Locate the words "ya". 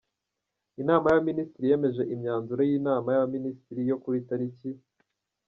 4.73-4.79